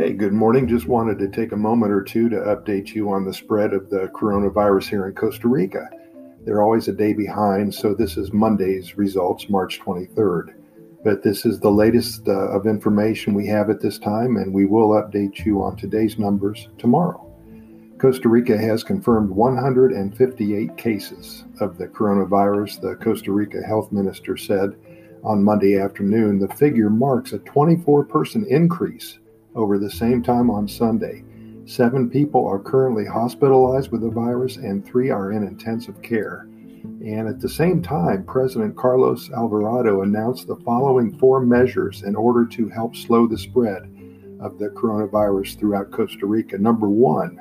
Hey, 0.00 0.14
good 0.14 0.32
morning. 0.32 0.66
Just 0.66 0.86
wanted 0.86 1.18
to 1.18 1.28
take 1.28 1.52
a 1.52 1.58
moment 1.58 1.92
or 1.92 2.00
two 2.00 2.30
to 2.30 2.36
update 2.36 2.94
you 2.94 3.12
on 3.12 3.26
the 3.26 3.34
spread 3.34 3.74
of 3.74 3.90
the 3.90 4.08
coronavirus 4.14 4.88
here 4.88 5.06
in 5.06 5.14
Costa 5.14 5.46
Rica. 5.46 5.90
They're 6.42 6.62
always 6.62 6.88
a 6.88 6.92
day 6.94 7.12
behind, 7.12 7.74
so 7.74 7.92
this 7.92 8.16
is 8.16 8.32
Monday's 8.32 8.96
results, 8.96 9.50
March 9.50 9.78
23rd. 9.78 10.54
But 11.04 11.22
this 11.22 11.44
is 11.44 11.60
the 11.60 11.70
latest 11.70 12.26
uh, 12.28 12.48
of 12.48 12.66
information 12.66 13.34
we 13.34 13.46
have 13.48 13.68
at 13.68 13.82
this 13.82 13.98
time, 13.98 14.38
and 14.38 14.54
we 14.54 14.64
will 14.64 14.88
update 14.88 15.44
you 15.44 15.62
on 15.62 15.76
today's 15.76 16.18
numbers 16.18 16.68
tomorrow. 16.78 17.22
Costa 17.98 18.30
Rica 18.30 18.56
has 18.56 18.82
confirmed 18.82 19.28
158 19.28 20.78
cases 20.78 21.44
of 21.60 21.76
the 21.76 21.88
coronavirus, 21.88 22.80
the 22.80 22.96
Costa 23.04 23.32
Rica 23.32 23.60
health 23.60 23.92
minister 23.92 24.38
said 24.38 24.76
on 25.22 25.44
Monday 25.44 25.78
afternoon. 25.78 26.38
The 26.38 26.48
figure 26.54 26.88
marks 26.88 27.34
a 27.34 27.38
24 27.40 28.06
person 28.06 28.46
increase 28.48 29.18
over 29.54 29.78
the 29.78 29.90
same 29.90 30.22
time 30.22 30.50
on 30.50 30.68
Sunday. 30.68 31.24
Seven 31.66 32.10
people 32.10 32.46
are 32.46 32.58
currently 32.58 33.06
hospitalized 33.06 33.92
with 33.92 34.00
the 34.00 34.10
virus, 34.10 34.56
and 34.56 34.84
three 34.84 35.10
are 35.10 35.32
in 35.32 35.42
intensive 35.42 36.00
care. 36.02 36.48
And 36.82 37.28
at 37.28 37.40
the 37.40 37.48
same 37.48 37.82
time, 37.82 38.24
President 38.24 38.76
Carlos 38.76 39.30
Alvarado 39.30 40.02
announced 40.02 40.46
the 40.46 40.56
following 40.56 41.16
four 41.18 41.40
measures 41.40 42.02
in 42.02 42.16
order 42.16 42.46
to 42.46 42.68
help 42.68 42.96
slow 42.96 43.26
the 43.26 43.38
spread 43.38 43.82
of 44.40 44.58
the 44.58 44.68
coronavirus 44.70 45.58
throughout 45.58 45.90
Costa 45.90 46.26
Rica. 46.26 46.58
Number 46.58 46.88
one, 46.88 47.40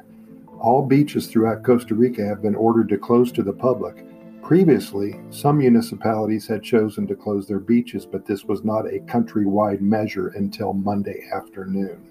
all 0.59 0.85
beaches 0.85 1.27
throughout 1.27 1.63
Costa 1.63 1.95
Rica 1.95 2.25
have 2.25 2.41
been 2.41 2.55
ordered 2.55 2.89
to 2.89 2.97
close 2.97 3.31
to 3.31 3.43
the 3.43 3.53
public. 3.53 4.05
Previously, 4.49 5.13
some 5.29 5.59
municipalities 5.59 6.47
had 6.47 6.63
chosen 6.63 7.05
to 7.05 7.15
close 7.15 7.47
their 7.47 7.59
beaches, 7.59 8.07
but 8.07 8.25
this 8.25 8.45
was 8.45 8.63
not 8.63 8.87
a 8.87 8.97
countrywide 9.01 9.79
measure 9.79 10.29
until 10.29 10.73
Monday 10.73 11.21
afternoon. 11.31 12.01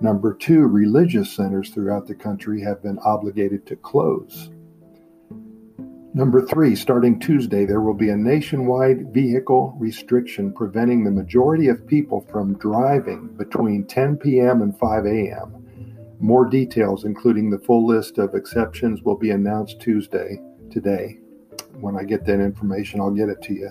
Number 0.00 0.32
two, 0.32 0.60
religious 0.66 1.30
centers 1.30 1.68
throughout 1.68 2.06
the 2.06 2.14
country 2.14 2.62
have 2.62 2.82
been 2.82 2.98
obligated 3.04 3.66
to 3.66 3.76
close. 3.76 4.48
Number 6.14 6.40
three, 6.40 6.74
starting 6.74 7.20
Tuesday, 7.20 7.66
there 7.66 7.82
will 7.82 7.92
be 7.92 8.08
a 8.08 8.16
nationwide 8.16 9.12
vehicle 9.12 9.76
restriction 9.78 10.54
preventing 10.54 11.04
the 11.04 11.10
majority 11.10 11.68
of 11.68 11.86
people 11.86 12.22
from 12.32 12.56
driving 12.56 13.26
between 13.36 13.84
10 13.84 14.16
p.m. 14.16 14.62
and 14.62 14.74
5 14.78 15.04
a.m. 15.04 16.16
More 16.18 16.46
details, 16.46 17.04
including 17.04 17.50
the 17.50 17.58
full 17.58 17.86
list 17.86 18.16
of 18.16 18.34
exceptions, 18.34 19.02
will 19.02 19.18
be 19.18 19.32
announced 19.32 19.82
Tuesday, 19.82 20.40
today 20.70 21.18
when 21.80 21.96
I 21.96 22.04
get 22.04 22.24
that 22.26 22.40
information, 22.40 23.00
I'll 23.00 23.10
get 23.10 23.28
it 23.28 23.42
to 23.42 23.54
you. 23.54 23.70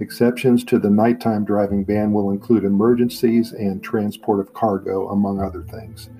Exceptions 0.00 0.62
to 0.64 0.78
the 0.78 0.90
nighttime 0.90 1.44
driving 1.44 1.82
ban 1.82 2.12
will 2.12 2.30
include 2.30 2.64
emergencies 2.64 3.52
and 3.52 3.82
transport 3.82 4.40
of 4.40 4.52
cargo, 4.52 5.08
among 5.08 5.40
other 5.40 5.62
things. 5.62 6.10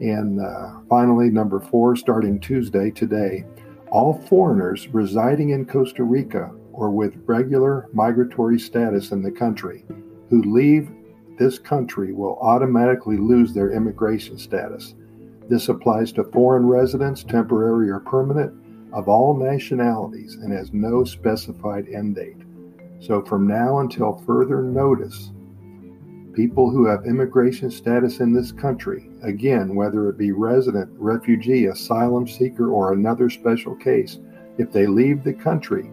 And 0.00 0.40
uh, 0.40 0.80
finally, 0.88 1.30
number 1.30 1.58
four, 1.58 1.96
starting 1.96 2.38
Tuesday, 2.38 2.90
today, 2.90 3.46
all 3.90 4.22
foreigners 4.28 4.88
residing 4.88 5.50
in 5.50 5.64
Costa 5.64 6.04
Rica 6.04 6.50
or 6.72 6.90
with 6.90 7.22
regular 7.24 7.88
migratory 7.94 8.58
status 8.58 9.12
in 9.12 9.22
the 9.22 9.30
country 9.30 9.84
who 10.28 10.42
leave 10.42 10.90
this 11.38 11.58
country 11.58 12.12
will 12.12 12.38
automatically 12.40 13.16
lose 13.16 13.52
their 13.52 13.72
immigration 13.72 14.38
status. 14.38 14.94
This 15.48 15.68
applies 15.68 16.12
to 16.12 16.24
foreign 16.24 16.66
residents, 16.66 17.22
temporary 17.22 17.88
or 17.90 18.00
permanent, 18.00 18.52
of 18.96 19.08
all 19.08 19.36
nationalities 19.36 20.36
and 20.36 20.50
has 20.50 20.72
no 20.72 21.04
specified 21.04 21.86
end 21.88 22.14
date. 22.14 22.38
So, 22.98 23.22
from 23.22 23.46
now 23.46 23.80
until 23.80 24.22
further 24.26 24.62
notice, 24.62 25.32
people 26.32 26.70
who 26.70 26.86
have 26.86 27.04
immigration 27.04 27.70
status 27.70 28.20
in 28.20 28.32
this 28.32 28.52
country, 28.52 29.10
again, 29.22 29.74
whether 29.74 30.08
it 30.08 30.16
be 30.16 30.32
resident, 30.32 30.88
refugee, 30.94 31.66
asylum 31.66 32.26
seeker, 32.26 32.70
or 32.70 32.94
another 32.94 33.28
special 33.28 33.76
case, 33.76 34.18
if 34.56 34.72
they 34.72 34.86
leave 34.86 35.22
the 35.22 35.34
country, 35.34 35.90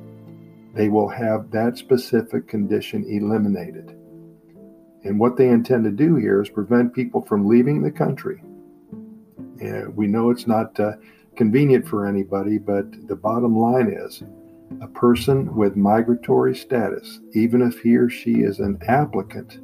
they 0.74 0.88
will 0.88 1.10
have 1.10 1.52
that 1.52 1.78
specific 1.78 2.48
condition 2.48 3.04
eliminated. 3.10 3.98
And 5.04 5.20
what 5.20 5.36
they 5.36 5.50
intend 5.50 5.84
to 5.84 5.92
do 5.92 6.16
here 6.16 6.42
is 6.42 6.50
prevent 6.50 6.94
people 6.94 7.22
from 7.22 7.50
leaving 7.50 7.82
the 7.82 7.92
country. 7.92 8.42
And 9.60 9.94
we 9.94 10.08
know 10.08 10.30
it's 10.30 10.48
not 10.48 10.80
uh, 10.80 10.94
convenient 11.36 11.88
for 11.88 12.06
anybody, 12.06 12.58
but 12.58 13.08
the 13.08 13.16
bottom 13.16 13.58
line 13.58 13.88
is 13.88 14.24
a 14.82 14.88
person 14.88 15.56
with 15.56 15.76
migratory 15.76 16.56
status, 16.56 17.20
even 17.34 17.62
if 17.62 17.80
he 17.80 17.96
or 17.96 18.10
she 18.10 18.42
is 18.42 18.60
an 18.60 18.80
applicant 18.88 19.60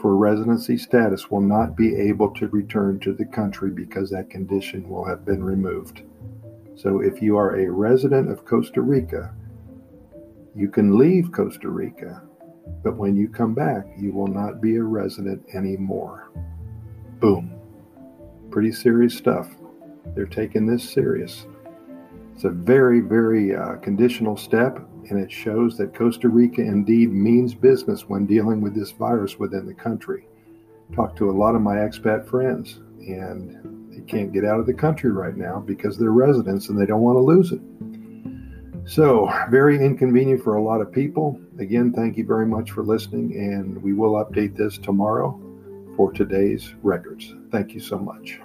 for 0.00 0.16
residency 0.16 0.76
status, 0.76 1.30
will 1.30 1.40
not 1.40 1.76
be 1.76 1.94
able 1.94 2.30
to 2.30 2.48
return 2.48 2.98
to 3.00 3.12
the 3.12 3.24
country 3.24 3.70
because 3.70 4.10
that 4.10 4.30
condition 4.30 4.88
will 4.88 5.04
have 5.04 5.24
been 5.24 5.42
removed. 5.42 6.02
So 6.74 7.00
if 7.00 7.22
you 7.22 7.36
are 7.36 7.56
a 7.56 7.70
resident 7.70 8.30
of 8.30 8.44
Costa 8.44 8.80
Rica, 8.80 9.32
you 10.56 10.68
can 10.68 10.98
leave 10.98 11.30
Costa 11.32 11.68
Rica, 11.68 12.22
but 12.82 12.96
when 12.96 13.14
you 13.14 13.28
come 13.28 13.54
back, 13.54 13.86
you 13.96 14.12
will 14.12 14.26
not 14.26 14.60
be 14.60 14.76
a 14.76 14.82
resident 14.82 15.44
anymore. 15.54 16.30
Boom. 17.20 17.54
Pretty 18.50 18.72
serious 18.72 19.16
stuff. 19.16 19.48
They're 20.14 20.26
taking 20.26 20.66
this 20.66 20.88
serious. 20.88 21.46
It's 22.34 22.44
a 22.44 22.50
very, 22.50 23.00
very 23.00 23.54
uh, 23.54 23.76
conditional 23.76 24.36
step, 24.36 24.78
and 25.08 25.18
it 25.18 25.30
shows 25.30 25.76
that 25.78 25.94
Costa 25.94 26.28
Rica 26.28 26.62
indeed 26.62 27.12
means 27.12 27.54
business 27.54 28.08
when 28.08 28.26
dealing 28.26 28.60
with 28.60 28.74
this 28.74 28.90
virus 28.90 29.38
within 29.38 29.66
the 29.66 29.74
country. 29.74 30.26
Talked 30.94 31.18
to 31.18 31.30
a 31.30 31.32
lot 31.32 31.54
of 31.54 31.62
my 31.62 31.76
expat 31.76 32.26
friends, 32.26 32.80
and 33.00 33.90
they 33.92 34.00
can't 34.02 34.32
get 34.32 34.44
out 34.44 34.60
of 34.60 34.66
the 34.66 34.74
country 34.74 35.10
right 35.10 35.36
now 35.36 35.60
because 35.60 35.98
they're 35.98 36.10
residents 36.10 36.68
and 36.68 36.80
they 36.80 36.86
don't 36.86 37.02
want 37.02 37.16
to 37.16 37.20
lose 37.20 37.52
it. 37.52 37.60
So, 38.84 39.32
very 39.48 39.76
inconvenient 39.82 40.42
for 40.42 40.56
a 40.56 40.62
lot 40.62 40.80
of 40.80 40.90
people. 40.90 41.40
Again, 41.58 41.92
thank 41.92 42.16
you 42.16 42.26
very 42.26 42.46
much 42.46 42.72
for 42.72 42.82
listening, 42.82 43.36
and 43.36 43.80
we 43.80 43.92
will 43.92 44.14
update 44.14 44.56
this 44.56 44.76
tomorrow 44.76 45.40
for 45.96 46.12
today's 46.12 46.74
records. 46.82 47.32
Thank 47.50 47.74
you 47.74 47.80
so 47.80 47.98
much. 47.98 48.40